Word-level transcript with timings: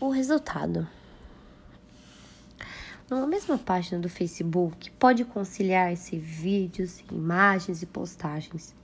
o 0.00 0.08
resultado. 0.08 0.88
Numa 3.10 3.26
mesma 3.26 3.58
página 3.58 4.00
do 4.00 4.08
Facebook, 4.08 4.90
pode 4.92 5.24
conciliar-se 5.24 6.16
vídeos, 6.16 7.04
imagens 7.12 7.82
e 7.82 7.86
postagens. 7.86 8.74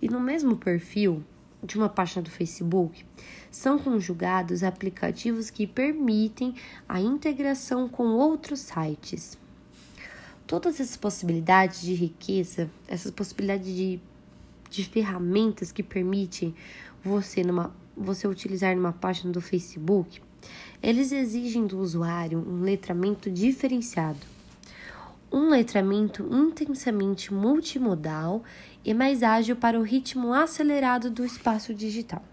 E 0.00 0.08
no 0.08 0.18
mesmo 0.18 0.56
perfil 0.56 1.22
de 1.62 1.76
uma 1.76 1.88
página 1.88 2.22
do 2.22 2.30
Facebook, 2.30 3.04
são 3.50 3.78
conjugados 3.78 4.62
aplicativos 4.62 5.50
que 5.50 5.66
permitem 5.66 6.54
a 6.88 7.00
integração 7.00 7.88
com 7.88 8.04
outros 8.08 8.60
sites. 8.60 9.38
Todas 10.46 10.80
essas 10.80 10.96
possibilidades 10.96 11.82
de 11.82 11.92
riqueza, 11.92 12.70
essas 12.86 13.10
possibilidades 13.10 13.74
de, 13.74 14.00
de 14.70 14.84
ferramentas 14.84 15.72
que 15.72 15.82
permitem 15.82 16.54
você, 17.02 17.42
numa, 17.42 17.74
você 17.96 18.28
utilizar 18.28 18.76
numa 18.76 18.92
página 18.92 19.32
do 19.32 19.40
Facebook, 19.40 20.20
eles 20.82 21.12
exigem 21.12 21.66
do 21.66 21.78
usuário 21.78 22.38
um 22.38 22.62
letramento 22.62 23.30
diferenciado, 23.30 24.20
um 25.32 25.50
letramento 25.50 26.28
intensamente 26.32 27.32
multimodal 27.32 28.42
e 28.84 28.94
mais 28.94 29.22
ágil 29.22 29.56
para 29.56 29.78
o 29.78 29.82
ritmo 29.82 30.32
acelerado 30.32 31.10
do 31.10 31.24
espaço 31.24 31.74
digital. 31.74 32.24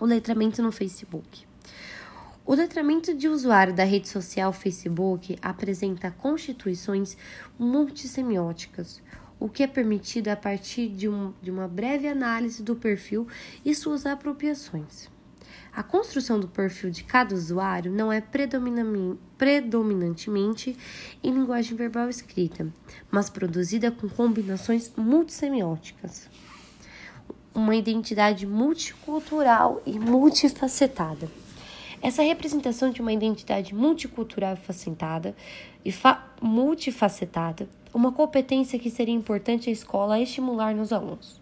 O 0.00 0.04
letramento 0.04 0.62
no 0.62 0.72
Facebook. 0.72 1.46
O 2.44 2.54
letramento 2.54 3.14
de 3.14 3.28
usuário 3.28 3.72
da 3.72 3.84
rede 3.84 4.08
social 4.08 4.52
Facebook 4.52 5.36
apresenta 5.40 6.10
constituições 6.10 7.16
multissemióticas, 7.56 9.00
o 9.38 9.48
que 9.48 9.62
é 9.62 9.66
permitido 9.68 10.28
a 10.28 10.36
partir 10.36 10.88
de, 10.88 11.08
um, 11.08 11.32
de 11.40 11.52
uma 11.52 11.68
breve 11.68 12.08
análise 12.08 12.60
do 12.62 12.74
perfil 12.74 13.28
e 13.64 13.72
suas 13.74 14.06
apropriações. 14.06 15.08
A 15.74 15.82
construção 15.82 16.38
do 16.38 16.46
perfil 16.46 16.90
de 16.90 17.04
cada 17.04 17.34
usuário 17.34 17.90
não 17.90 18.12
é 18.12 18.20
predominantemente 18.20 20.76
em 21.22 21.32
linguagem 21.32 21.76
verbal 21.76 22.08
escrita, 22.08 22.68
mas 23.10 23.30
produzida 23.30 23.90
com 23.90 24.08
combinações 24.08 24.92
multissemióticas. 24.96 26.28
Uma 27.54 27.76
identidade 27.76 28.46
multicultural 28.46 29.82
e 29.84 29.98
multifacetada. 29.98 31.28
Essa 32.00 32.22
representação 32.22 32.90
de 32.90 33.00
uma 33.00 33.12
identidade 33.12 33.74
multicultural 33.74 34.56
facetada 34.56 35.36
e 35.84 35.92
multifacetada, 36.40 37.68
uma 37.94 38.10
competência 38.10 38.78
que 38.78 38.90
seria 38.90 39.14
importante 39.14 39.68
a 39.68 39.72
escola 39.72 40.20
estimular 40.20 40.74
nos 40.74 40.92
alunos. 40.92 41.41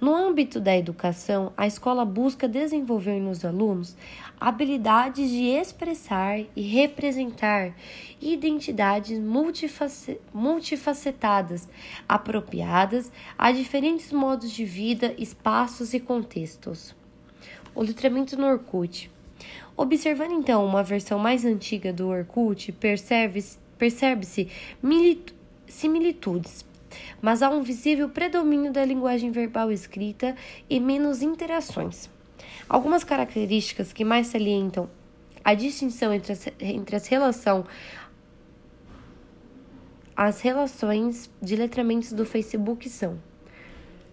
No 0.00 0.14
âmbito 0.14 0.60
da 0.60 0.76
educação, 0.76 1.52
a 1.56 1.66
escola 1.66 2.04
busca 2.04 2.46
desenvolver 2.46 3.18
nos 3.20 3.44
alunos 3.44 3.96
habilidades 4.40 5.28
de 5.30 5.46
expressar 5.46 6.40
e 6.54 6.62
representar 6.62 7.74
identidades 8.20 9.18
multifacetadas, 10.32 11.68
apropriadas 12.08 13.10
a 13.36 13.50
diferentes 13.50 14.12
modos 14.12 14.52
de 14.52 14.64
vida, 14.64 15.14
espaços 15.18 15.92
e 15.94 16.00
contextos. 16.00 16.94
O 17.74 17.82
letramento 17.82 18.36
no 18.36 18.46
Orkut. 18.46 19.10
Observando 19.76 20.32
então 20.32 20.64
uma 20.64 20.82
versão 20.82 21.18
mais 21.18 21.44
antiga 21.44 21.92
do 21.92 22.08
Orkut, 22.08 22.72
percebe-se 22.72 23.58
percebe 23.78 24.26
similitudes 25.68 26.64
mas 27.20 27.42
há 27.42 27.50
um 27.50 27.62
visível 27.62 28.08
predomínio 28.08 28.72
da 28.72 28.84
linguagem 28.84 29.30
verbal 29.30 29.70
escrita 29.70 30.34
e 30.68 30.78
menos 30.80 31.22
interações. 31.22 32.08
Algumas 32.68 33.04
características 33.04 33.92
que 33.92 34.04
mais 34.04 34.28
salientam 34.28 34.88
a 35.44 35.54
distinção 35.54 36.12
entre 36.12 36.32
as, 36.32 36.46
entre 36.60 36.96
as 36.96 37.06
relação 37.06 37.64
as 40.18 40.40
relações 40.40 41.30
de 41.40 41.54
letramentos 41.54 42.12
do 42.12 42.26
Facebook 42.26 42.88
são 42.88 43.20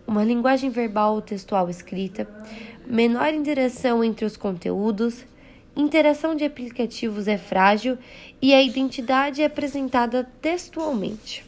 uma 0.05 0.23
linguagem 0.23 0.69
verbal 0.69 1.15
ou 1.15 1.21
textual 1.21 1.67
escrita, 1.67 2.27
menor 2.85 3.33
interação 3.33 4.03
entre 4.03 4.23
os 4.23 4.37
conteúdos, 4.37 5.25
interação 5.75 6.35
de 6.35 6.45
aplicativos 6.45 7.27
é 7.27 7.39
frágil 7.39 7.97
e 8.39 8.53
a 8.53 8.61
identidade 8.61 9.41
é 9.41 9.45
apresentada 9.45 10.29
textualmente. 10.39 11.43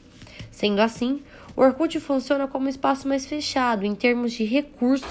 Sendo 0.57 0.79
assim, 0.79 1.22
o 1.56 1.62
Orkut 1.62 2.00
funciona 2.00 2.47
como 2.47 2.68
espaço 2.68 3.07
mais 3.07 3.28
fechado 3.28 3.85
em 3.85 3.94
termos 3.94 4.34
de 4.34 4.44
recurso 4.44 5.06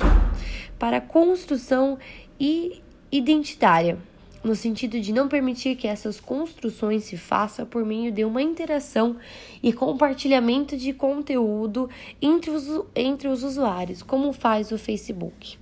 para 0.76 1.00
construção 1.00 1.96
e 2.40 2.82
identitária, 3.12 3.96
no 4.42 4.56
sentido 4.56 4.98
de 4.98 5.12
não 5.12 5.28
permitir 5.28 5.76
que 5.76 5.86
essas 5.86 6.18
construções 6.18 7.04
se 7.04 7.16
façam 7.16 7.64
por 7.64 7.84
meio 7.84 8.10
de 8.10 8.24
uma 8.24 8.42
interação 8.42 9.18
e 9.62 9.72
compartilhamento 9.72 10.76
de 10.76 10.92
conteúdo 10.92 11.88
entre 12.20 12.50
os, 12.50 12.84
entre 12.92 13.28
os 13.28 13.44
usuários, 13.44 14.02
como 14.02 14.32
faz 14.32 14.72
o 14.72 14.78
Facebook. 14.78 15.60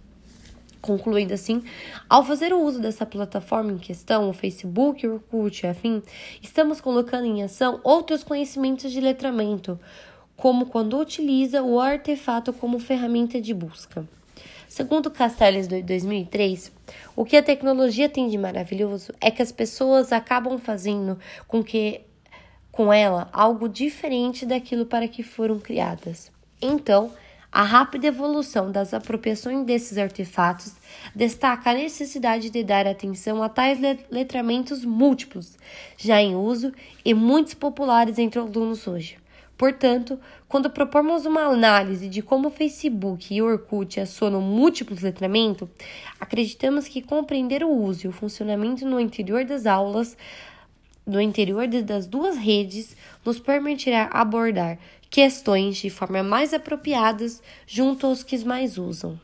Concluindo 0.85 1.33
assim, 1.33 1.63
ao 2.11 2.23
fazer 2.23 2.53
o 2.53 2.61
uso 2.61 2.79
dessa 2.79 3.07
plataforma 3.07 3.73
em 3.73 3.79
questão, 3.79 4.29
o 4.29 4.35
Facebook, 4.35 5.07
o 5.07 5.15
Orkut, 5.15 5.67
afim, 5.67 6.03
estamos 6.43 6.79
colocando 6.79 7.25
em 7.25 7.43
ação 7.43 7.81
outros 7.83 8.23
conhecimentos 8.23 8.93
de 8.93 9.01
letramento, 9.01 9.81
como 10.37 10.67
quando 10.67 10.99
utiliza 10.99 11.63
o 11.63 11.81
artefato 11.81 12.53
como 12.53 12.79
ferramenta 12.79 13.41
de 13.41 13.55
busca. 13.55 14.07
Segundo 14.69 15.11
Castells 15.11 15.67
de 15.67 15.81
2003, 15.81 16.71
o 17.17 17.25
que 17.25 17.39
a 17.39 17.43
tecnologia 17.43 18.07
tem 18.07 18.29
de 18.29 18.37
maravilhoso 18.37 19.11
é 19.23 19.31
que 19.31 19.41
as 19.41 19.51
pessoas 19.51 20.13
acabam 20.13 20.59
fazendo 20.59 21.19
com 21.49 21.65
que 21.65 22.03
com 22.71 22.93
ela 22.93 23.31
algo 23.33 23.71
diferente 23.71 24.45
daquilo 24.45 24.85
para 24.85 25.09
que 25.09 25.23
foram 25.23 25.59
criadas. 25.59 26.31
Então, 26.61 27.11
a 27.55 27.63
rápida 27.63 28.09
evolução 28.09 28.73
das 28.73 28.93
apropriações 28.93 29.65
desses 29.65 29.97
artefatos 29.97 30.73
destaca 31.15 31.71
a 31.71 31.75
necessidade 31.75 32.51
de 32.51 32.65
dar 32.65 32.85
atenção 32.85 33.41
a 33.45 33.49
tais 33.49 33.79
letramentos 34.11 34.85
múltiplos, 34.85 35.57
já 35.97 36.21
em 36.21 36.35
uso 36.35 36.73
e 37.05 37.15
muitos 37.15 37.55
populares 37.55 38.19
entre 38.19 38.41
alunos 38.41 38.89
hoje. 38.89 39.19
Portanto, 39.57 40.19
quando 40.49 40.69
propormos 40.69 41.27
uma 41.27 41.43
análise 41.43 42.09
de 42.09 42.23
como 42.23 42.49
o 42.49 42.51
Facebook 42.51 43.33
e 43.33 43.41
o 43.41 43.47
Orkut 43.47 44.01
acionam 44.01 44.41
múltiplos 44.41 45.03
letramentos, 45.03 45.69
acreditamos 46.19 46.89
que 46.89 47.01
compreender 47.01 47.63
o 47.63 47.71
uso 47.71 48.07
e 48.07 48.09
o 48.09 48.13
funcionamento 48.13 48.85
no 48.85 48.99
interior 48.99 49.45
das 49.45 49.65
aulas, 49.65 50.17
no 51.07 51.21
interior 51.21 51.67
das 51.67 52.07
duas 52.07 52.37
redes, 52.37 52.97
nos 53.25 53.39
permitirá 53.39 54.09
abordar 54.13 54.79
questões 55.11 55.77
de 55.77 55.91
forma 55.91 56.23
mais 56.23 56.53
apropriadas 56.53 57.43
junto 57.67 58.07
aos 58.07 58.23
que 58.23 58.45
mais 58.45 58.79
usam. 58.79 59.19